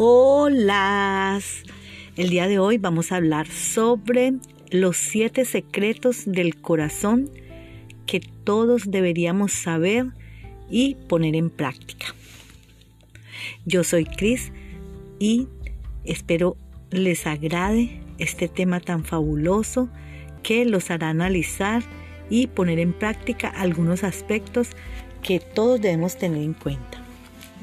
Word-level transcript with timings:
Hola. 0.00 1.40
El 2.16 2.30
día 2.30 2.46
de 2.46 2.60
hoy 2.60 2.78
vamos 2.78 3.10
a 3.10 3.16
hablar 3.16 3.48
sobre 3.48 4.34
los 4.70 4.96
siete 4.96 5.44
secretos 5.44 6.22
del 6.24 6.54
corazón 6.60 7.28
que 8.06 8.20
todos 8.20 8.92
deberíamos 8.92 9.50
saber 9.50 10.06
y 10.70 10.94
poner 11.08 11.34
en 11.34 11.50
práctica. 11.50 12.14
Yo 13.66 13.82
soy 13.82 14.04
Cris 14.04 14.52
y 15.18 15.48
espero 16.04 16.56
les 16.92 17.26
agrade 17.26 18.00
este 18.18 18.46
tema 18.46 18.78
tan 18.78 19.04
fabuloso 19.04 19.88
que 20.44 20.64
los 20.64 20.92
hará 20.92 21.08
analizar 21.08 21.82
y 22.30 22.46
poner 22.46 22.78
en 22.78 22.92
práctica 22.92 23.48
algunos 23.48 24.04
aspectos 24.04 24.68
que 25.24 25.40
todos 25.40 25.80
debemos 25.80 26.16
tener 26.16 26.44
en 26.44 26.54
cuenta. 26.54 27.02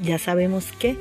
Ya 0.02 0.18
sabemos 0.18 0.70
que 0.78 0.98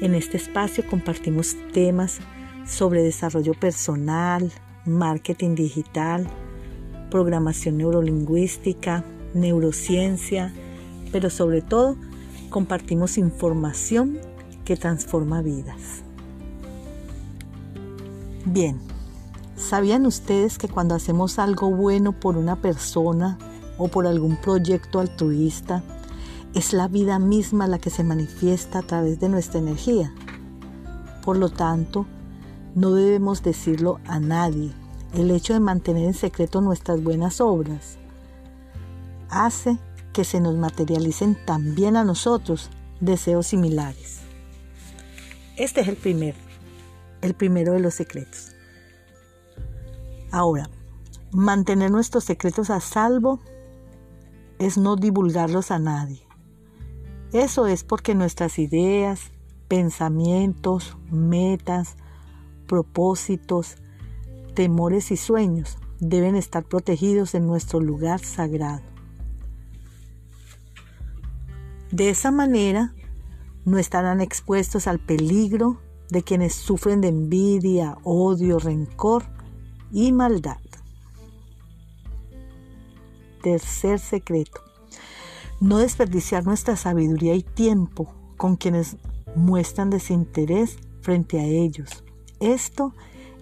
en 0.00 0.14
este 0.14 0.36
espacio 0.36 0.84
compartimos 0.88 1.56
temas 1.72 2.18
sobre 2.66 3.02
desarrollo 3.02 3.54
personal, 3.54 4.50
marketing 4.84 5.54
digital, 5.54 6.26
programación 7.10 7.78
neurolingüística, 7.78 9.04
neurociencia, 9.34 10.52
pero 11.12 11.30
sobre 11.30 11.62
todo 11.62 11.96
compartimos 12.50 13.18
información 13.18 14.18
que 14.64 14.76
transforma 14.76 15.42
vidas. 15.42 16.02
Bien, 18.44 18.78
¿sabían 19.56 20.06
ustedes 20.06 20.58
que 20.58 20.68
cuando 20.68 20.94
hacemos 20.94 21.38
algo 21.38 21.70
bueno 21.70 22.12
por 22.12 22.36
una 22.36 22.56
persona 22.56 23.38
o 23.78 23.88
por 23.88 24.06
algún 24.06 24.36
proyecto 24.36 25.00
altruista, 25.00 25.82
es 26.56 26.72
la 26.72 26.88
vida 26.88 27.18
misma 27.18 27.66
la 27.66 27.78
que 27.78 27.90
se 27.90 28.02
manifiesta 28.02 28.78
a 28.78 28.82
través 28.82 29.20
de 29.20 29.28
nuestra 29.28 29.60
energía. 29.60 30.14
Por 31.22 31.36
lo 31.36 31.50
tanto, 31.50 32.06
no 32.74 32.94
debemos 32.94 33.42
decirlo 33.42 34.00
a 34.06 34.20
nadie. 34.20 34.72
El 35.12 35.30
hecho 35.30 35.52
de 35.52 35.60
mantener 35.60 36.06
en 36.06 36.14
secreto 36.14 36.62
nuestras 36.62 37.02
buenas 37.02 37.42
obras 37.42 37.98
hace 39.28 39.78
que 40.14 40.24
se 40.24 40.40
nos 40.40 40.54
materialicen 40.54 41.36
también 41.44 41.94
a 41.94 42.04
nosotros 42.04 42.70
deseos 43.00 43.48
similares. 43.48 44.20
Este 45.58 45.82
es 45.82 45.88
el 45.88 45.96
primero, 45.96 46.38
el 47.20 47.34
primero 47.34 47.74
de 47.74 47.80
los 47.80 47.92
secretos. 47.92 48.52
Ahora, 50.30 50.70
mantener 51.32 51.90
nuestros 51.90 52.24
secretos 52.24 52.70
a 52.70 52.80
salvo 52.80 53.40
es 54.58 54.78
no 54.78 54.96
divulgarlos 54.96 55.70
a 55.70 55.78
nadie. 55.78 56.25
Eso 57.32 57.66
es 57.66 57.82
porque 57.82 58.14
nuestras 58.14 58.58
ideas, 58.58 59.32
pensamientos, 59.68 60.96
metas, 61.10 61.96
propósitos, 62.66 63.76
temores 64.54 65.10
y 65.10 65.16
sueños 65.16 65.78
deben 65.98 66.36
estar 66.36 66.64
protegidos 66.64 67.34
en 67.34 67.46
nuestro 67.46 67.80
lugar 67.80 68.20
sagrado. 68.20 68.82
De 71.90 72.10
esa 72.10 72.30
manera, 72.30 72.94
no 73.64 73.78
estarán 73.78 74.20
expuestos 74.20 74.86
al 74.86 75.00
peligro 75.00 75.80
de 76.10 76.22
quienes 76.22 76.54
sufren 76.54 77.00
de 77.00 77.08
envidia, 77.08 77.98
odio, 78.04 78.58
rencor 78.58 79.24
y 79.90 80.12
maldad. 80.12 80.60
Tercer 83.42 83.98
secreto 83.98 84.65
no 85.60 85.78
desperdiciar 85.78 86.44
nuestra 86.44 86.76
sabiduría 86.76 87.34
y 87.34 87.42
tiempo 87.42 88.12
con 88.36 88.56
quienes 88.56 88.96
muestran 89.34 89.90
desinterés 89.90 90.78
frente 91.00 91.40
a 91.40 91.44
ellos. 91.44 92.04
Esto 92.40 92.94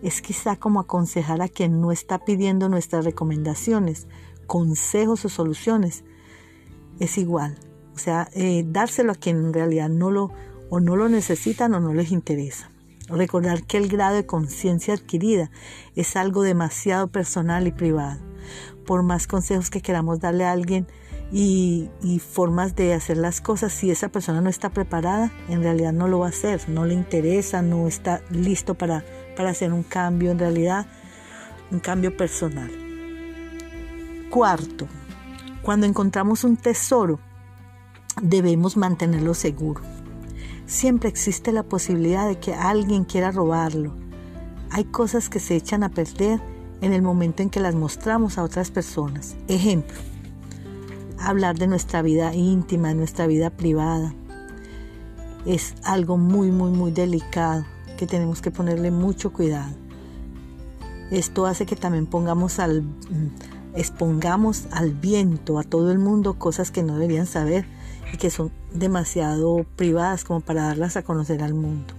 es 0.02 0.20
quizá 0.20 0.56
como 0.56 0.80
aconsejar 0.80 1.42
a 1.42 1.48
quien 1.48 1.80
no 1.80 1.90
está 1.90 2.18
pidiendo 2.18 2.68
nuestras 2.68 3.04
recomendaciones, 3.04 4.06
consejos 4.46 5.24
o 5.24 5.28
soluciones. 5.28 6.04
Es 7.00 7.18
igual. 7.18 7.58
O 7.94 7.98
sea, 7.98 8.28
eh, 8.34 8.64
dárselo 8.66 9.12
a 9.12 9.16
quien 9.16 9.38
en 9.38 9.52
realidad 9.52 9.88
no 9.88 10.10
lo, 10.10 10.30
o 10.68 10.80
no 10.80 10.96
lo 10.96 11.08
necesitan 11.08 11.74
o 11.74 11.80
no 11.80 11.94
les 11.94 12.12
interesa. 12.12 12.70
Recordar 13.08 13.64
que 13.64 13.76
el 13.76 13.88
grado 13.88 14.16
de 14.16 14.26
conciencia 14.26 14.94
adquirida 14.94 15.50
es 15.94 16.16
algo 16.16 16.42
demasiado 16.42 17.08
personal 17.08 17.66
y 17.66 17.72
privado. 17.72 18.20
Por 18.86 19.02
más 19.02 19.26
consejos 19.26 19.70
que 19.70 19.80
queramos 19.80 20.20
darle 20.20 20.44
a 20.44 20.52
alguien, 20.52 20.86
y, 21.32 21.90
formas 22.20 22.76
de 22.76 22.94
hacer 22.94 23.16
las 23.16 23.40
cosas. 23.40 23.72
Si 23.72 23.90
esa 23.90 24.08
persona 24.08 24.40
no 24.40 24.50
está 24.50 24.70
preparada, 24.70 25.32
en 25.48 25.62
realidad 25.62 25.92
no 25.92 26.08
lo 26.08 26.20
va 26.20 26.26
a 26.26 26.30
hacer, 26.30 26.68
no 26.68 26.84
le 26.84 26.94
interesa, 26.94 27.62
no 27.62 27.86
está 27.88 28.22
listo 28.30 28.74
para, 28.74 29.04
para 29.36 29.50
hacer 29.50 29.72
un 29.72 29.82
cambio, 29.82 30.30
en 30.30 30.38
realidad 30.38 30.86
un 31.70 31.80
cambio 31.80 32.16
personal. 32.16 32.70
Cuarto, 34.30 34.86
cuando 35.62 35.86
encontramos 35.86 36.44
un 36.44 36.56
tesoro, 36.56 37.20
debemos 38.22 38.76
mantenerlo 38.76 39.34
seguro. 39.34 39.80
Siempre 40.66 41.08
existe 41.08 41.52
la 41.52 41.62
posibilidad 41.62 42.26
de 42.26 42.38
que 42.38 42.54
alguien 42.54 43.04
quiera 43.04 43.30
robarlo. 43.30 43.94
Hay 44.70 44.84
cosas 44.84 45.28
que 45.28 45.40
se 45.40 45.56
echan 45.56 45.82
a 45.82 45.90
perder 45.90 46.40
en 46.80 46.92
el 46.92 47.02
momento 47.02 47.42
en 47.42 47.50
que 47.50 47.60
las 47.60 47.74
mostramos 47.74 48.38
a 48.38 48.42
otras 48.42 48.70
personas. 48.70 49.36
Ejemplo, 49.46 49.96
hablar 51.24 51.58
de 51.58 51.66
nuestra 51.66 52.02
vida 52.02 52.34
íntima, 52.34 52.88
de 52.88 52.94
nuestra 52.94 53.26
vida 53.26 53.50
privada. 53.50 54.14
Es 55.46 55.74
algo 55.82 56.16
muy, 56.16 56.50
muy, 56.50 56.70
muy 56.70 56.90
delicado 56.90 57.64
que 57.96 58.06
tenemos 58.06 58.40
que 58.40 58.50
ponerle 58.50 58.90
mucho 58.90 59.32
cuidado. 59.32 59.72
Esto 61.10 61.46
hace 61.46 61.66
que 61.66 61.76
también 61.76 62.06
pongamos 62.06 62.58
al, 62.58 62.82
mm, 62.82 63.74
expongamos 63.74 64.66
al 64.70 64.92
viento, 64.92 65.58
a 65.58 65.62
todo 65.64 65.92
el 65.92 65.98
mundo, 65.98 66.38
cosas 66.38 66.70
que 66.70 66.82
no 66.82 66.94
deberían 66.94 67.26
saber 67.26 67.66
y 68.12 68.16
que 68.16 68.30
son 68.30 68.50
demasiado 68.72 69.64
privadas 69.76 70.24
como 70.24 70.40
para 70.40 70.62
darlas 70.64 70.96
a 70.96 71.02
conocer 71.02 71.42
al 71.42 71.54
mundo. 71.54 71.94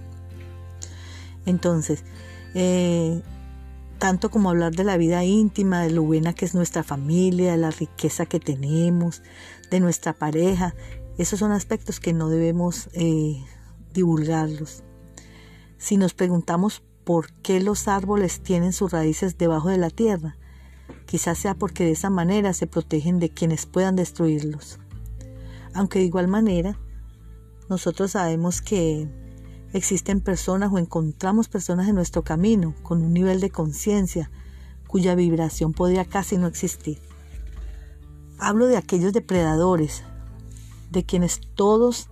Entonces, 1.46 2.04
eh, 2.54 3.22
tanto 3.98 4.30
como 4.30 4.50
hablar 4.50 4.74
de 4.74 4.84
la 4.84 4.96
vida 4.96 5.24
íntima, 5.24 5.82
de 5.82 5.90
lo 5.90 6.02
buena 6.02 6.34
que 6.34 6.44
es 6.44 6.54
nuestra 6.54 6.82
familia, 6.82 7.52
de 7.52 7.58
la 7.58 7.70
riqueza 7.70 8.26
que 8.26 8.40
tenemos, 8.40 9.22
de 9.70 9.80
nuestra 9.80 10.12
pareja. 10.12 10.74
Esos 11.18 11.38
son 11.38 11.52
aspectos 11.52 12.00
que 12.00 12.12
no 12.12 12.28
debemos 12.28 12.88
eh, 12.92 13.42
divulgarlos. 13.94 14.84
Si 15.78 15.96
nos 15.96 16.14
preguntamos 16.14 16.82
por 17.04 17.32
qué 17.32 17.60
los 17.60 17.88
árboles 17.88 18.40
tienen 18.42 18.72
sus 18.72 18.92
raíces 18.92 19.38
debajo 19.38 19.68
de 19.68 19.78
la 19.78 19.90
tierra, 19.90 20.36
quizás 21.06 21.38
sea 21.38 21.54
porque 21.54 21.84
de 21.84 21.92
esa 21.92 22.10
manera 22.10 22.52
se 22.52 22.66
protegen 22.66 23.18
de 23.18 23.30
quienes 23.30 23.66
puedan 23.66 23.96
destruirlos. 23.96 24.78
Aunque 25.72 26.00
de 26.00 26.06
igual 26.06 26.28
manera, 26.28 26.78
nosotros 27.68 28.12
sabemos 28.12 28.60
que 28.60 29.08
Existen 29.76 30.22
personas 30.22 30.72
o 30.72 30.78
encontramos 30.78 31.48
personas 31.48 31.86
en 31.86 31.96
nuestro 31.96 32.24
camino 32.24 32.74
con 32.82 33.02
un 33.02 33.12
nivel 33.12 33.40
de 33.40 33.50
conciencia 33.50 34.30
cuya 34.88 35.14
vibración 35.14 35.74
podría 35.74 36.06
casi 36.06 36.38
no 36.38 36.46
existir. 36.46 36.98
Hablo 38.38 38.68
de 38.68 38.78
aquellos 38.78 39.12
depredadores, 39.12 40.02
de 40.90 41.04
quienes 41.04 41.42
todos 41.54 42.08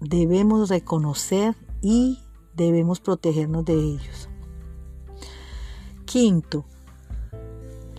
debemos 0.00 0.68
reconocer 0.68 1.54
y 1.80 2.18
debemos 2.56 2.98
protegernos 2.98 3.64
de 3.64 3.74
ellos. 3.74 4.28
Quinto, 6.06 6.64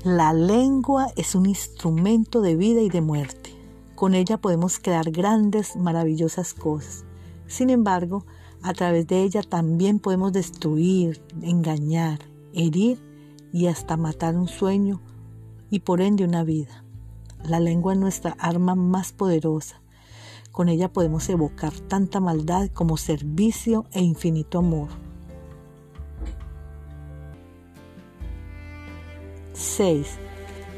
la 0.03 0.33
lengua 0.33 1.07
es 1.15 1.33
un 1.33 1.45
instrumento 1.45 2.41
de 2.41 2.57
vida 2.57 2.81
y 2.81 2.89
de 2.89 2.99
muerte. 2.99 3.55
Con 3.95 4.15
ella 4.15 4.35
podemos 4.35 4.79
crear 4.79 5.11
grandes, 5.11 5.77
maravillosas 5.77 6.53
cosas. 6.53 7.05
Sin 7.47 7.69
embargo, 7.69 8.25
a 8.63 8.73
través 8.73 9.07
de 9.07 9.23
ella 9.23 9.41
también 9.41 9.99
podemos 9.99 10.33
destruir, 10.33 11.21
engañar, 11.41 12.19
herir 12.53 12.99
y 13.51 13.67
hasta 13.67 13.97
matar 13.97 14.35
un 14.35 14.47
sueño 14.47 15.01
y 15.69 15.79
por 15.79 16.01
ende 16.01 16.23
una 16.23 16.43
vida. 16.43 16.83
La 17.43 17.59
lengua 17.59 17.93
es 17.93 17.99
nuestra 17.99 18.35
arma 18.39 18.75
más 18.75 19.13
poderosa. 19.13 19.81
Con 20.51 20.69
ella 20.69 20.91
podemos 20.91 21.27
evocar 21.29 21.73
tanta 21.73 22.19
maldad 22.19 22.69
como 22.69 22.97
servicio 22.97 23.85
e 23.93 24.01
infinito 24.01 24.59
amor. 24.59 24.89
6. 29.53 30.07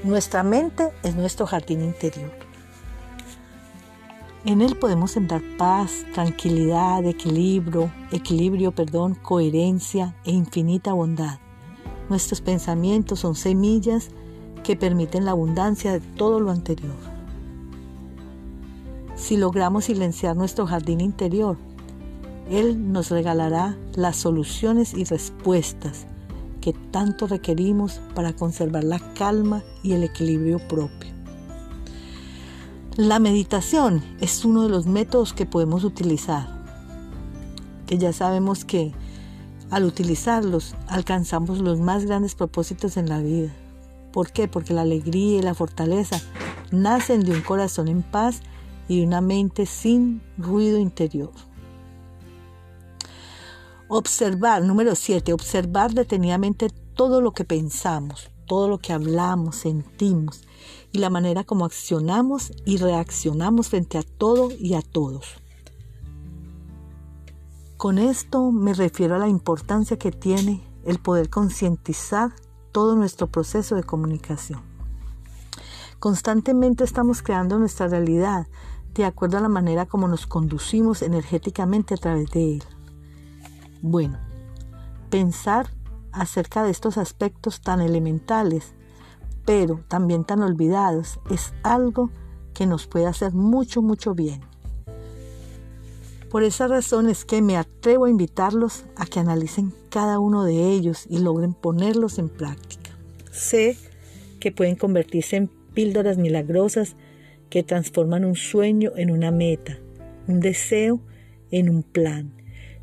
Nuestra 0.03 0.43
mente 0.43 0.91
es 1.03 1.15
nuestro 1.15 1.45
jardín 1.45 1.81
interior. 1.81 2.52
En 4.45 4.61
él 4.61 4.75
podemos 4.75 5.11
sentar 5.11 5.41
paz, 5.57 6.05
tranquilidad, 6.13 7.05
equilibrio, 7.05 7.89
equilibrio, 8.11 8.73
perdón, 8.73 9.15
coherencia 9.15 10.17
e 10.25 10.31
infinita 10.31 10.91
bondad. 10.91 11.39
Nuestros 12.09 12.41
pensamientos 12.41 13.19
son 13.19 13.35
semillas 13.35 14.09
que 14.61 14.75
permiten 14.75 15.23
la 15.23 15.31
abundancia 15.31 15.93
de 15.93 16.01
todo 16.01 16.41
lo 16.41 16.51
anterior. 16.51 16.95
Si 19.15 19.37
logramos 19.37 19.85
silenciar 19.85 20.35
nuestro 20.35 20.67
jardín 20.67 20.99
interior, 20.99 21.55
Él 22.49 22.91
nos 22.91 23.11
regalará 23.11 23.77
las 23.95 24.17
soluciones 24.17 24.93
y 24.93 25.05
respuestas 25.05 26.05
que 26.59 26.73
tanto 26.91 27.27
requerimos 27.27 28.01
para 28.13 28.33
conservar 28.33 28.83
la 28.83 28.99
calma 29.13 29.63
y 29.83 29.93
el 29.93 30.03
equilibrio 30.03 30.59
propio. 30.67 31.02
La 32.97 33.17
meditación 33.17 34.03
es 34.21 34.45
uno 34.45 34.61
de 34.61 34.69
los 34.69 34.85
métodos 34.85 35.33
que 35.33 35.47
podemos 35.47 35.83
utilizar, 35.83 36.47
que 37.87 37.97
ya 37.97 38.13
sabemos 38.13 38.65
que 38.65 38.91
al 39.71 39.85
utilizarlos 39.85 40.75
alcanzamos 40.85 41.57
los 41.57 41.79
más 41.79 42.05
grandes 42.05 42.35
propósitos 42.35 42.95
en 42.97 43.09
la 43.09 43.17
vida. 43.17 43.51
¿Por 44.11 44.31
qué? 44.31 44.47
Porque 44.47 44.75
la 44.75 44.83
alegría 44.83 45.39
y 45.39 45.41
la 45.41 45.55
fortaleza 45.55 46.21
nacen 46.69 47.21
de 47.21 47.31
un 47.31 47.41
corazón 47.41 47.87
en 47.87 48.03
paz 48.03 48.41
y 48.87 49.03
una 49.03 49.21
mente 49.21 49.65
sin 49.65 50.21
ruido 50.37 50.77
interior. 50.77 51.31
Observar, 53.87 54.61
número 54.63 54.93
7, 54.93 55.33
observar 55.33 55.95
detenidamente 55.95 56.69
todo 56.93 57.21
lo 57.21 57.31
que 57.31 57.43
pensamos, 57.43 58.29
todo 58.45 58.67
lo 58.67 58.77
que 58.77 58.93
hablamos, 58.93 59.55
sentimos 59.55 60.43
y 60.93 60.99
la 60.99 61.09
manera 61.09 61.43
como 61.43 61.65
accionamos 61.65 62.53
y 62.65 62.77
reaccionamos 62.77 63.67
frente 63.67 63.97
a 63.97 64.03
todo 64.03 64.49
y 64.57 64.75
a 64.75 64.81
todos. 64.81 65.25
Con 67.77 67.97
esto 67.97 68.51
me 68.51 68.73
refiero 68.73 69.15
a 69.15 69.19
la 69.19 69.27
importancia 69.27 69.97
que 69.97 70.11
tiene 70.11 70.63
el 70.85 70.99
poder 70.99 71.29
concientizar 71.29 72.31
todo 72.71 72.95
nuestro 72.95 73.27
proceso 73.27 73.75
de 73.75 73.83
comunicación. 73.83 74.61
Constantemente 75.99 76.83
estamos 76.83 77.21
creando 77.21 77.57
nuestra 77.57 77.87
realidad 77.87 78.47
de 78.93 79.05
acuerdo 79.05 79.39
a 79.39 79.41
la 79.41 79.49
manera 79.49 79.87
como 79.87 80.07
nos 80.07 80.27
conducimos 80.27 81.01
energéticamente 81.01 81.95
a 81.95 81.97
través 81.97 82.29
de 82.29 82.55
él. 82.55 82.63
Bueno, 83.81 84.19
pensar 85.09 85.69
acerca 86.11 86.63
de 86.63 86.69
estos 86.69 86.97
aspectos 86.97 87.61
tan 87.61 87.81
elementales, 87.81 88.75
pero 89.45 89.81
también 89.87 90.23
tan 90.23 90.41
olvidados, 90.41 91.19
es 91.29 91.53
algo 91.63 92.09
que 92.53 92.65
nos 92.65 92.87
puede 92.87 93.07
hacer 93.07 93.33
mucho, 93.33 93.81
mucho 93.81 94.13
bien. 94.13 94.41
Por 96.29 96.43
esa 96.43 96.67
razón 96.67 97.09
es 97.09 97.25
que 97.25 97.41
me 97.41 97.57
atrevo 97.57 98.05
a 98.05 98.09
invitarlos 98.09 98.85
a 98.95 99.05
que 99.05 99.19
analicen 99.19 99.71
cada 99.89 100.19
uno 100.19 100.43
de 100.43 100.71
ellos 100.71 101.05
y 101.07 101.19
logren 101.19 101.53
ponerlos 101.53 102.17
en 102.17 102.29
práctica. 102.29 102.89
Sé 103.31 103.77
que 104.39 104.51
pueden 104.51 104.75
convertirse 104.75 105.35
en 105.35 105.47
píldoras 105.47 106.17
milagrosas 106.17 106.95
que 107.49 107.61
transforman 107.61 108.25
un 108.25 108.35
sueño 108.35 108.93
en 108.95 109.11
una 109.11 109.29
meta, 109.29 109.77
un 110.27 110.39
deseo 110.39 110.99
en 111.51 111.69
un 111.69 111.83
plan 111.83 112.33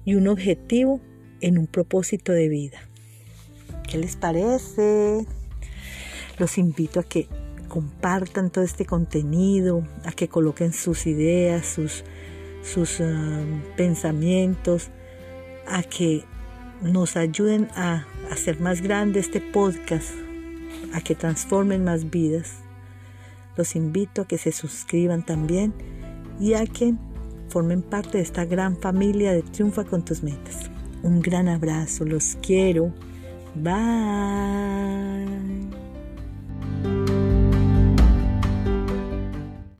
y 0.05 0.15
un 0.15 0.29
objetivo 0.29 1.01
en 1.41 1.59
un 1.59 1.67
propósito 1.67 2.31
de 2.33 2.49
vida. 2.49 2.79
¿Qué 3.89 3.99
les 3.99 4.15
parece? 4.15 5.27
Los 6.41 6.57
invito 6.57 7.01
a 7.01 7.03
que 7.03 7.29
compartan 7.69 8.49
todo 8.49 8.65
este 8.65 8.87
contenido, 8.87 9.87
a 10.07 10.13
que 10.13 10.29
coloquen 10.29 10.73
sus 10.73 11.07
ideas, 11.07 11.67
sus, 11.67 12.03
sus 12.65 13.03
ah, 13.03 13.45
pensamientos, 13.77 14.89
a 15.69 15.83
que 15.83 16.25
nos 16.81 17.19
ayuden 17.19 17.69
a 17.77 18.07
hacer 18.31 18.59
más 18.59 18.81
grande 18.81 19.21
este 19.21 19.43
podcast, 19.43 20.13
a 20.95 21.03
que 21.03 21.15
transformen 21.15 21.85
más 21.85 22.09
vidas. 22.09 22.55
Los 23.57 23.77
invito 23.77 24.23
a 24.23 24.27
que 24.27 24.39
se 24.39 24.51
suscriban 24.51 25.27
también 25.27 25.75
y 26.41 26.55
a 26.55 26.65
que 26.65 26.95
formen 27.51 27.83
parte 27.83 28.17
de 28.17 28.25
esta 28.25 28.47
gran 28.47 28.79
familia 28.79 29.33
de 29.33 29.43
Triunfa 29.43 29.85
con 29.85 30.07
tus 30.07 30.23
metas. 30.23 30.71
Un 31.03 31.21
gran 31.21 31.49
abrazo, 31.49 32.07
los 32.07 32.39
quiero. 32.41 32.95
Bye. 33.55 35.40